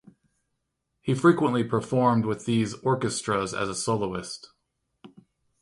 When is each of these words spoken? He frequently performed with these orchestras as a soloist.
He 0.99 1.13
frequently 1.13 1.63
performed 1.63 2.25
with 2.25 2.45
these 2.45 2.73
orchestras 2.73 3.53
as 3.53 3.69
a 3.69 3.75
soloist. 3.75 4.49